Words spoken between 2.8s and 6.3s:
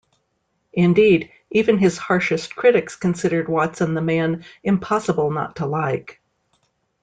considered Watson the man "impossible not to like".